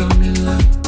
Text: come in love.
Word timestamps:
come 0.00 0.22
in 0.22 0.44
love. 0.46 0.79